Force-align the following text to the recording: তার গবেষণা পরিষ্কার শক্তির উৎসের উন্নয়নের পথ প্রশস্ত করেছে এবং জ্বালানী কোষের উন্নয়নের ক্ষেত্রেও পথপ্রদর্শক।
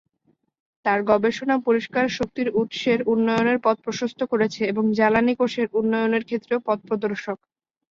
তার 0.85 0.99
গবেষণা 1.09 1.55
পরিষ্কার 1.67 2.05
শক্তির 2.17 2.47
উৎসের 2.61 2.99
উন্নয়নের 3.07 3.57
পথ 3.63 3.77
প্রশস্ত 3.85 4.19
করেছে 4.31 4.61
এবং 4.71 4.83
জ্বালানী 4.97 5.33
কোষের 5.39 5.67
উন্নয়নের 5.79 6.23
ক্ষেত্রেও 6.27 6.59
পথপ্রদর্শক। 6.67 7.37